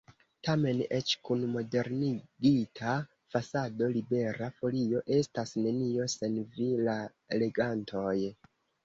[0.45, 2.93] Tamen, eĉ kun modernigita
[3.33, 6.97] fasado, Libera Folio estas nenio sen vi, la
[7.45, 8.17] legantoj.